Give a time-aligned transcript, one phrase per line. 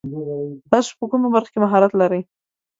[0.71, 2.21] تاسو په کومه برخه کې مهارت لري؟